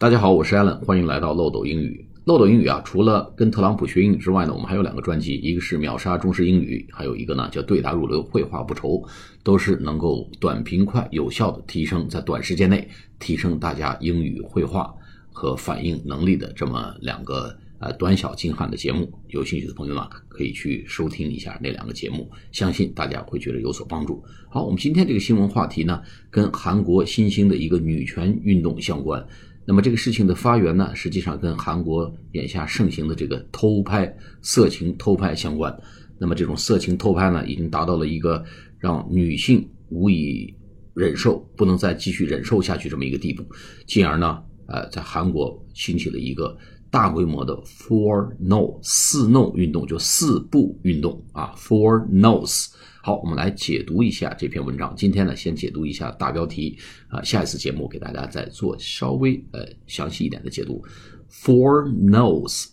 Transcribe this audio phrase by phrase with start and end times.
[0.00, 2.08] 大家好，我是 Allen，欢迎来到漏斗英语。
[2.24, 9.04] 漏斗英语啊，除了跟特朗普学英语之外呢，我们还有两个专辑，一个是秒杀中式英语，还有一个呢叫对答如流，绘画不愁，
[9.42, 14.90] 都是能够短平快、有效的提升在短时间内提升大家英语绘画
[15.30, 19.12] 和反应能力的这么两个呃短小精悍的节目。
[19.28, 24.24] 有兴趣的朋友呢，可以去收听一下那两个节目，相信大家会觉得有所帮助。
[24.48, 29.22] 好，我们今天这个新闻话题呢，跟韩国新兴的一个女权运动相关。
[29.66, 35.74] 那么这个事情的发源呢，实际上跟韩国眼下盛行的这个偷拍、色情偷拍相关。
[36.18, 38.44] 那么这种色情偷拍呢，已经达到了一个
[38.78, 40.54] 让女性无以
[40.94, 43.44] 忍受、不能再继续忍受下去这么一个地步，
[43.86, 46.56] 进而呢，呃，在韩国兴起了一个
[46.90, 52.72] 大规模的 Four No 四 No 运动，就四不运动啊，Four Nos。
[53.01, 54.95] 好，我们来解读一下这篇文章。
[54.95, 60.83] 今天呢，先解读一下大标题啊，下一次节目给大家再做稍微呃详细一点的解读。
[61.29, 62.67] Four No's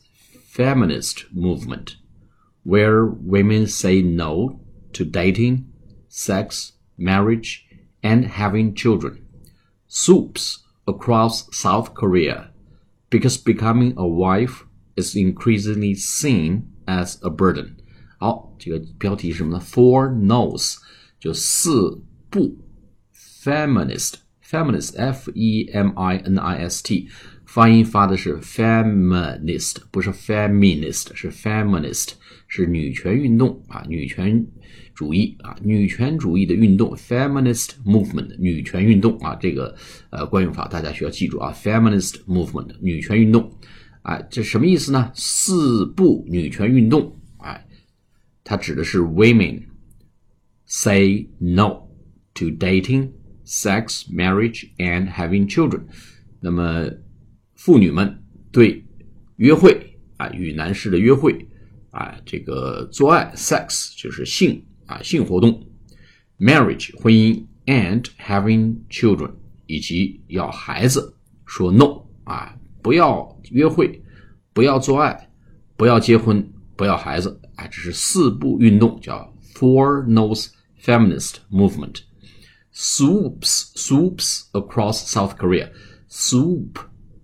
[0.54, 1.94] Feminist Movement,
[2.64, 4.60] where women say no
[4.92, 5.64] to dating,
[6.08, 7.60] sex, marriage,
[8.02, 9.18] and having children,
[9.88, 12.50] swoops across South Korea
[13.10, 14.64] because becoming a wife
[14.96, 17.76] is increasingly seen as a burden.
[18.19, 20.77] 好，这个标题是什么呢？Four No's，
[21.19, 22.01] 就四
[22.31, 22.57] 不
[23.43, 27.07] ，feminist，feminist，f e m i n i s t，
[27.45, 32.13] 发音发的是 feminist，不是 feminist，是 feminist，
[32.47, 34.43] 是女权运动啊，女权
[34.95, 39.75] 主义啊，女权主义的运动，feminist movement，女权运动啊，这个
[40.09, 43.51] 呃惯用法大家需要记住啊，feminist movement，女权运动，
[44.01, 45.11] 哎，这什么意思呢？
[45.13, 47.13] 四不女权运动。
[48.49, 49.61] 它指的是 women
[50.67, 51.89] say no
[52.33, 53.11] to dating,
[53.45, 55.81] sex, marriage and having children。
[56.39, 56.89] 那么
[57.55, 58.85] 妇女们对
[59.35, 61.45] 约会啊，与男士的约会
[61.91, 65.67] 啊，这个做爱 sex 就是性啊，性活动
[66.39, 69.33] ，marriage 婚姻 and having children
[69.65, 71.13] 以及要孩子
[71.45, 74.01] 说 no 啊，不要约会，
[74.53, 75.29] 不要做爱，
[75.75, 76.49] 不要结婚。
[76.77, 80.49] 不要孩子，哎，这是四不运动，叫 Four nose
[80.81, 82.01] Feminist Movement
[82.71, 85.71] swoops swoops across South Korea
[86.07, 86.77] swoop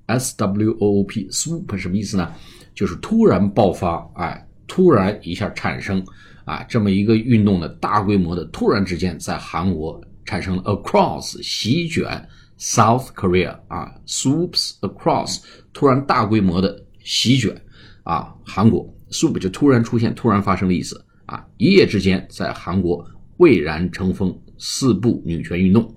[0.08, 2.34] s w o o p swoop 什么意思呢？
[2.74, 6.04] 就是突然爆发，哎，突然一下产生
[6.44, 12.28] 啊，这么一个运动的大规模的，突然之间在韩国产生了 across 席卷
[12.58, 17.62] South Korea 啊，swoops across 突然大规模的席卷
[18.04, 18.94] 啊，韩国。
[19.14, 21.46] soup 就突然出现、突然发生的意思啊！
[21.58, 25.94] 一夜之间，在韩国蔚然成风，四部女权运动。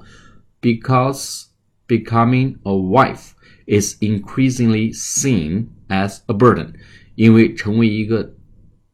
[0.60, 1.44] Because
[1.88, 3.30] becoming a wife
[3.66, 6.74] is increasingly seen as a burden，
[7.14, 8.34] 因为成为一个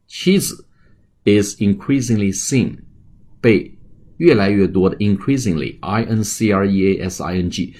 [0.07, 0.67] 妻子
[1.25, 2.77] is increasingly seen
[3.41, 3.77] 被
[4.15, 7.73] 越来越多的 increasingly i n c r e a s i n g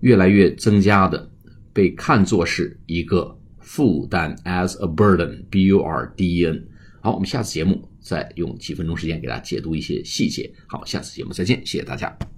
[0.00, 1.30] 越来越增加的
[1.74, 3.36] 被看作是一个。
[3.60, 6.66] 负担 as a burden b u r d e n
[7.00, 10.52] 好，我们下次节目再用几分钟时间给大家解读一些细节。
[10.66, 12.29] 好，下次节目再见，谢谢大家。